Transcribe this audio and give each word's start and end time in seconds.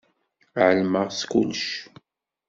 Ɛelmeɣ 0.65 1.07
s 1.19 1.21
kullec. 1.31 1.65